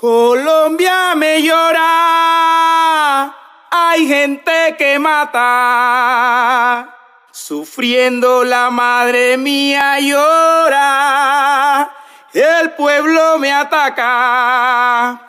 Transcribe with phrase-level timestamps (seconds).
[0.00, 3.34] Colombia me llora,
[3.68, 6.94] hay gente que mata,
[7.32, 11.90] sufriendo la madre mía llora,
[12.32, 15.20] el pueblo me ataca,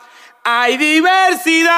[0.44, 1.74] hay diversidad,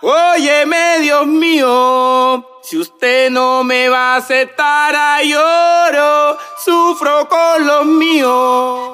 [0.00, 8.90] óyeme Dios mío, si usted no me va a aceptar, lloro, sufro con los míos.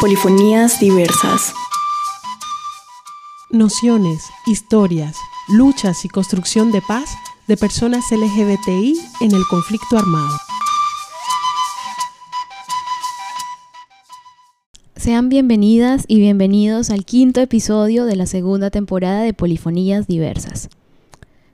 [0.00, 1.52] Polifonías diversas.
[3.50, 5.16] Nociones, historias,
[5.48, 7.10] luchas y construcción de paz
[7.48, 10.38] de personas LGBTI en el conflicto armado.
[14.94, 20.68] Sean bienvenidas y bienvenidos al quinto episodio de la segunda temporada de Polifonías Diversas.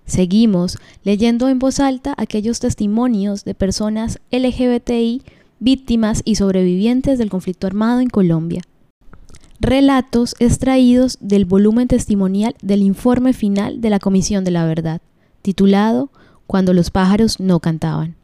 [0.05, 5.23] Seguimos leyendo en voz alta aquellos testimonios de personas LGBTI
[5.65, 8.63] víctimas y sobrevivientes del conflicto armado en Colombia.
[9.59, 15.01] Relatos extraídos del volumen testimonial del informe final de la Comisión de la Verdad,
[15.41, 16.11] titulado
[16.47, 18.15] Cuando los pájaros no cantaban.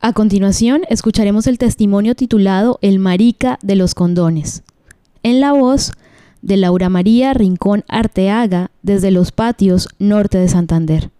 [0.00, 4.62] A continuación, escucharemos el testimonio titulado El marica de los condones,
[5.22, 5.92] en la voz
[6.42, 11.10] de Laura María Rincón Arteaga desde los patios norte de Santander.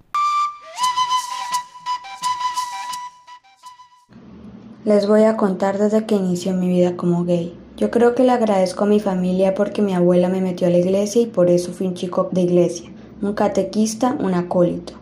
[4.86, 7.52] Les voy a contar desde que inició mi vida como gay.
[7.76, 10.78] Yo creo que le agradezco a mi familia porque mi abuela me metió a la
[10.78, 12.88] iglesia y por eso fui un chico de iglesia,
[13.20, 14.92] un catequista, un acólito.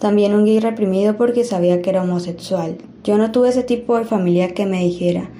[0.00, 2.78] También un gay reprimido porque sabía que era homosexual.
[3.04, 5.30] Yo no tuve ese tipo de familia que me dijera,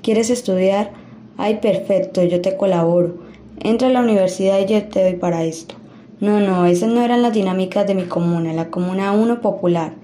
[0.00, 0.92] ¿quieres estudiar?
[1.36, 3.16] Ay, perfecto, yo te colaboro.
[3.58, 5.74] Entra a la universidad y yo te doy para esto.
[6.20, 9.94] No, no, esas no eran las dinámicas de mi comuna, la comuna 1 popular.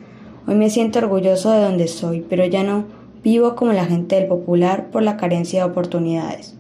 [0.49, 4.29] Hoy me siento orgulloso de donde soy, pero ya no vivo como la gente del
[4.29, 6.55] popular por la carencia de oportunidades.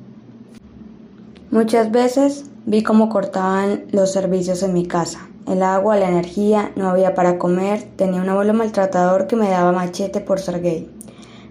[1.53, 5.29] Muchas veces vi cómo cortaban los servicios en mi casa.
[5.47, 9.71] El agua, la energía, no había para comer, tenía un abuelo maltratador que me daba
[9.71, 10.91] machete por ser gay.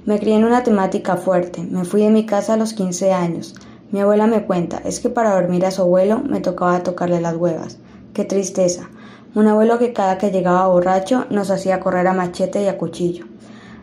[0.06, 3.56] Me crié en una temática fuerte, me fui de mi casa a los 15 años.
[3.92, 7.38] Mi abuela me cuenta, es que para dormir a su abuelo me tocaba tocarle las
[7.38, 7.78] huevas.
[8.14, 8.90] Qué tristeza.
[9.34, 13.28] Un abuelo que cada que llegaba borracho nos hacía correr a machete y a cuchillo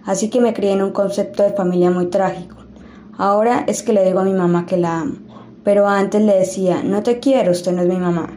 [0.04, 2.56] así que me crié en un concepto de familia muy trágico.
[3.18, 5.16] Ahora es que le digo a mi mamá que la amo,
[5.64, 8.30] pero antes le decía, no te quiero, usted no es mi mamá.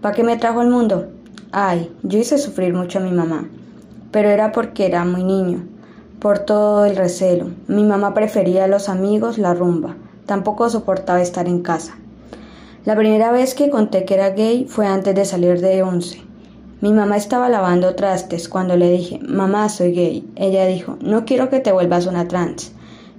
[0.00, 1.08] ¿Para qué me trajo al mundo?
[1.52, 3.48] Ay, yo hice sufrir mucho a mi mamá,
[4.10, 5.66] pero era porque era muy niño,
[6.20, 7.46] por todo el recelo.
[7.66, 11.96] Mi mamá prefería a los amigos la rumba, tampoco soportaba estar en casa.
[12.84, 16.22] La primera vez que conté que era gay fue antes de salir de once.
[16.80, 20.30] Mi mamá estaba lavando trastes cuando le dije, mamá, soy gay.
[20.36, 22.70] Ella dijo, no quiero que te vuelvas una trans.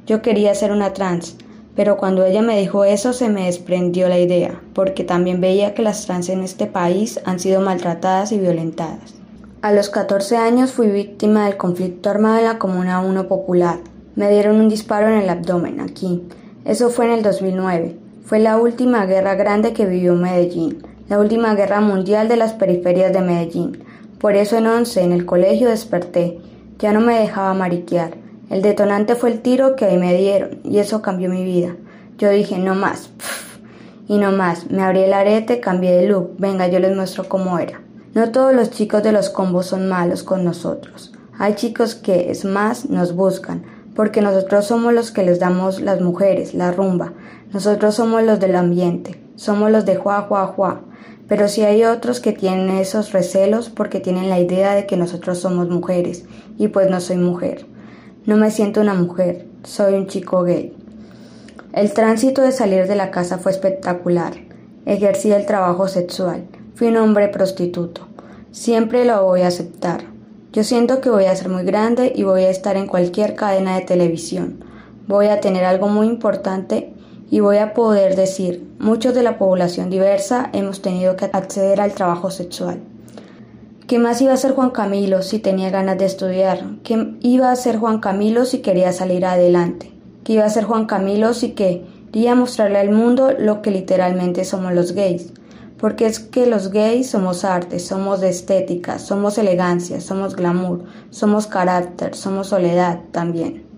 [0.07, 1.35] Yo quería ser una trans,
[1.75, 5.81] pero cuando ella me dijo eso se me desprendió la idea, porque también veía que
[5.81, 9.15] las trans en este país han sido maltratadas y violentadas.
[9.61, 13.79] A los 14 años fui víctima del conflicto armado en la Comuna 1 Popular.
[14.15, 16.23] Me dieron un disparo en el abdomen, aquí.
[16.63, 17.97] Eso fue en el 2009.
[18.23, 23.11] Fue la última guerra grande que vivió Medellín la última guerra mundial de las periferias
[23.11, 23.83] de Medellín.
[24.19, 26.39] Por eso en once en el colegio desperté.
[26.77, 28.11] Ya no me dejaba mariquear.
[28.49, 31.75] El detonante fue el tiro que ahí me dieron, y eso cambió mi vida.
[32.17, 33.09] Yo dije, no más.
[34.07, 34.69] y no más.
[34.69, 36.35] Me abrí el arete, cambié de look.
[36.37, 37.81] Venga, yo les muestro cómo era.
[38.13, 41.13] No todos los chicos de los combos son malos con nosotros.
[41.37, 43.63] Hay chicos que, es más, nos buscan,
[43.95, 47.13] porque nosotros somos los que les damos las mujeres, la rumba.
[47.51, 49.23] Nosotros somos los del ambiente.
[49.35, 50.81] Somos los de juá, juá, juá.
[51.29, 55.37] Pero sí hay otros que tienen esos recelos porque tienen la idea de que nosotros
[55.37, 56.25] somos mujeres
[56.57, 57.65] y pues no soy mujer.
[58.25, 60.73] No me siento una mujer, soy un chico gay.
[61.71, 64.33] El tránsito de salir de la casa fue espectacular.
[64.87, 66.45] Ejercí el trabajo sexual.
[66.73, 68.07] Fui un hombre prostituto.
[68.51, 70.05] Siempre lo voy a aceptar.
[70.51, 73.75] Yo siento que voy a ser muy grande y voy a estar en cualquier cadena
[73.75, 74.63] de televisión.
[75.07, 76.91] Voy a tener algo muy importante
[77.31, 81.93] y voy a poder decir, muchos de la población diversa hemos tenido que acceder al
[81.93, 82.79] trabajo sexual.
[83.87, 86.63] ¿Qué más iba a hacer Juan Camilo si tenía ganas de estudiar?
[86.83, 89.91] ¿Qué iba a hacer Juan Camilo si quería salir adelante?
[90.23, 94.73] ¿Qué iba a hacer Juan Camilo si quería mostrarle al mundo lo que literalmente somos
[94.73, 95.33] los gays?
[95.79, 102.15] Porque es que los gays somos arte, somos estética, somos elegancia, somos glamour, somos carácter,
[102.15, 103.68] somos soledad también.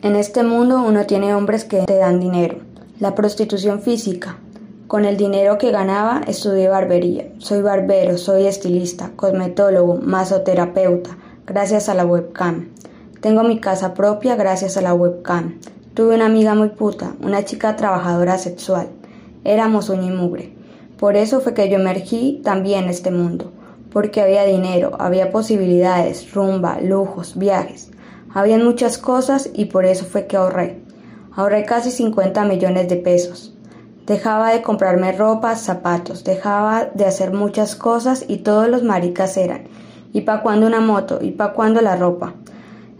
[0.00, 2.58] En este mundo uno tiene hombres que te dan dinero.
[3.00, 4.38] La prostitución física.
[4.86, 7.32] Con el dinero que ganaba estudié barbería.
[7.38, 12.68] Soy barbero, soy estilista, cosmetólogo, masoterapeuta, gracias a la webcam.
[13.20, 15.58] Tengo mi casa propia gracias a la webcam.
[15.94, 18.86] Tuve una amiga muy puta, una chica trabajadora sexual.
[19.42, 20.52] Éramos uña y mugre.
[20.96, 23.50] Por eso fue que yo emergí también en este mundo,
[23.92, 27.90] porque había dinero, había posibilidades, rumba, lujos, viajes.
[28.34, 30.80] Habían muchas cosas y por eso fue que ahorré.
[31.34, 33.54] Ahorré casi 50 millones de pesos.
[34.06, 39.64] Dejaba de comprarme ropa, zapatos, dejaba de hacer muchas cosas y todos los maricas eran.
[40.12, 41.18] ¿Y pa' cuándo una moto?
[41.20, 42.34] ¿Y pa' cuándo la ropa?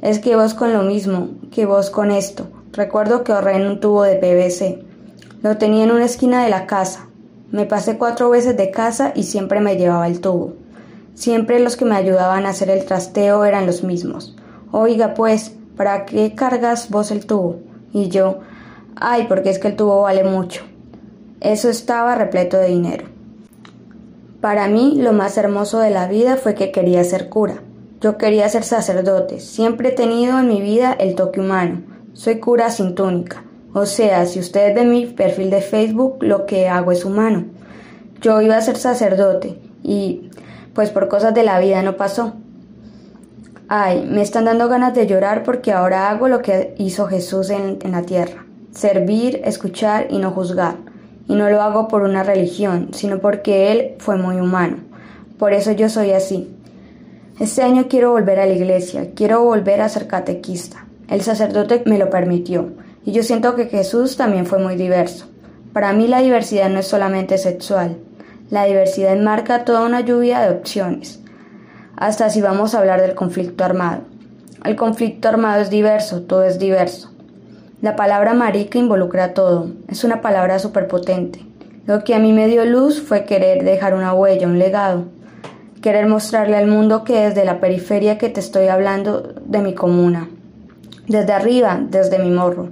[0.02, 2.46] Es que vos con lo mismo, que vos con esto.
[2.72, 4.84] Recuerdo que ahorré en un tubo de PVC.
[5.42, 7.06] Lo tenía en una esquina de la casa.
[7.50, 10.54] Me pasé cuatro veces de casa y siempre me llevaba el tubo.
[11.14, 14.36] Siempre los que me ayudaban a hacer el trasteo eran los mismos.
[14.72, 17.60] Oiga, pues, ¿para qué cargas vos el tubo?
[17.92, 18.40] Y yo,
[18.96, 20.64] ay, porque es que el tubo vale mucho.
[21.40, 23.06] Eso estaba repleto de dinero.
[24.40, 27.62] Para mí lo más hermoso de la vida fue que quería ser cura.
[28.00, 29.40] Yo quería ser sacerdote.
[29.40, 31.82] Siempre he tenido en mi vida el toque humano.
[32.12, 33.44] Soy cura sin túnica.
[33.72, 37.46] O sea, si ustedes ven mi perfil de Facebook, lo que hago es humano.
[38.20, 40.30] Yo iba a ser sacerdote y
[40.74, 42.34] pues por cosas de la vida no pasó.
[43.68, 47.78] Ay, me están dando ganas de llorar porque ahora hago lo que hizo Jesús en,
[47.82, 48.44] en la tierra.
[48.72, 50.76] Servir, escuchar y no juzgar
[51.28, 54.78] y no lo hago por una religión, sino porque Él fue muy humano.
[55.38, 56.54] Por eso yo soy así.
[57.38, 60.86] Este año quiero volver a la iglesia, quiero volver a ser catequista.
[61.08, 62.72] El sacerdote me lo permitió,
[63.04, 65.26] y yo siento que Jesús también fue muy diverso.
[65.72, 67.98] Para mí la diversidad no es solamente sexual,
[68.50, 71.20] la diversidad enmarca toda una lluvia de opciones,
[71.98, 74.02] hasta si vamos a hablar del conflicto armado.
[74.64, 77.10] El conflicto armado es diverso, todo es diverso.
[77.82, 81.44] La palabra marica involucra todo, es una palabra superpotente.
[81.86, 85.06] Lo que a mí me dio luz fue querer dejar una huella, un legado,
[85.82, 90.28] querer mostrarle al mundo que desde la periferia que te estoy hablando de mi comuna,
[91.08, 92.68] desde arriba, desde mi morro.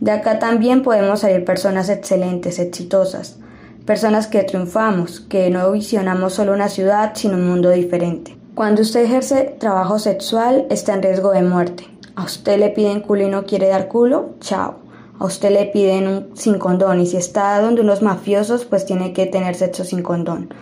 [0.00, 3.38] De acá también podemos salir personas excelentes, exitosas,
[3.84, 8.38] personas que triunfamos, que no visionamos solo una ciudad, sino un mundo diferente.
[8.54, 11.88] Cuando usted ejerce trabajo sexual, está en riesgo de muerte.
[12.14, 14.76] A usted le piden culo y no quiere dar culo, chao.
[15.18, 19.12] A usted le piden un sin condón y si está donde unos mafiosos, pues tiene
[19.12, 20.54] que tener sexo sin condón.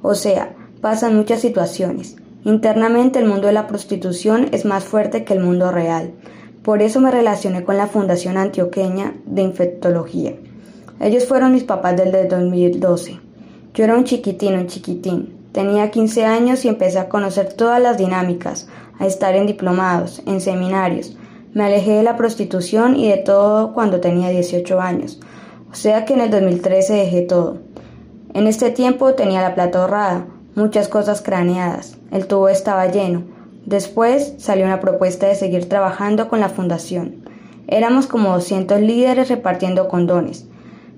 [0.00, 2.14] O sea, pasan muchas situaciones.
[2.44, 6.12] Internamente el mundo de la prostitución es más fuerte que el mundo real.
[6.62, 10.36] Por eso me relacioné con la Fundación Antioqueña de Infectología.
[11.00, 13.18] Ellos fueron mis papás desde 2012.
[13.74, 15.39] Yo era un chiquitín, un chiquitín.
[15.52, 18.68] Tenía 15 años y empecé a conocer todas las dinámicas,
[18.98, 21.16] a estar en diplomados, en seminarios.
[21.52, 25.20] Me alejé de la prostitución y de todo cuando tenía 18 años.
[25.72, 27.58] O sea que en el 2013 dejé todo.
[28.32, 33.24] En este tiempo tenía la plata ahorrada, muchas cosas craneadas, el tubo estaba lleno.
[33.66, 37.24] Después salió una propuesta de seguir trabajando con la fundación.
[37.66, 40.46] Éramos como 200 líderes repartiendo condones.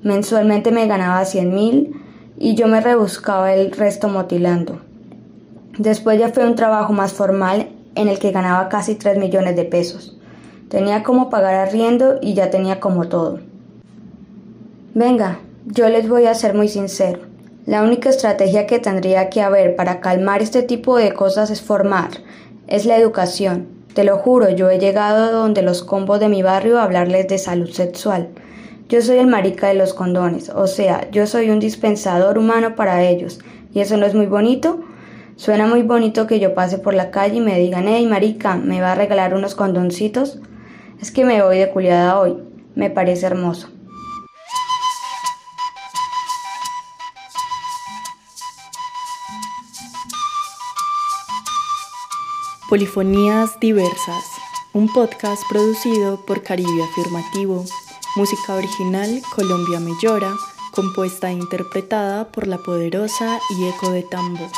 [0.03, 2.02] Mensualmente me ganaba 100 mil
[2.43, 4.81] y yo me rebuscaba el resto motilando.
[5.79, 9.65] Después ya fue un trabajo más formal en el que ganaba casi 3 millones de
[9.65, 10.19] pesos.
[10.69, 13.39] Tenía como pagar arriendo y ya tenía como todo.
[14.93, 17.21] Venga, yo les voy a ser muy sincero.
[17.65, 22.11] La única estrategia que tendría que haber para calmar este tipo de cosas es formar,
[22.67, 23.69] es la educación.
[23.94, 27.39] Te lo juro, yo he llegado donde los combos de mi barrio a hablarles de
[27.39, 28.31] salud sexual.
[28.93, 33.03] Yo soy el marica de los condones, o sea, yo soy un dispensador humano para
[33.03, 33.39] ellos.
[33.72, 34.81] ¿Y eso no es muy bonito?
[35.37, 38.82] Suena muy bonito que yo pase por la calle y me digan, hey marica, ¿me
[38.82, 40.41] va a regalar unos condoncitos?
[41.01, 42.37] Es que me voy de culiada hoy.
[42.75, 43.70] Me parece hermoso.
[52.69, 54.25] Polifonías Diversas,
[54.75, 57.65] un podcast producido por Caribe Afirmativo,
[58.15, 60.35] música original Colombia Me Llora,
[60.73, 64.51] compuesta e interpretada por La Poderosa y Eco de Tambo.